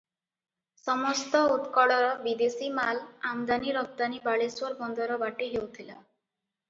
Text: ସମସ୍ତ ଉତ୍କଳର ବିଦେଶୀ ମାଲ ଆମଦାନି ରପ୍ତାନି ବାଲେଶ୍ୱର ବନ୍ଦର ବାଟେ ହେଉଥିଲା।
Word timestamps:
ସମସ୍ତ 0.83 1.41
ଉତ୍କଳର 1.57 2.07
ବିଦେଶୀ 2.25 2.71
ମାଲ 2.79 3.05
ଆମଦାନି 3.33 3.77
ରପ୍ତାନି 3.77 4.21
ବାଲେଶ୍ୱର 4.25 4.79
ବନ୍ଦର 4.81 5.23
ବାଟେ 5.27 5.51
ହେଉଥିଲା। 5.55 6.01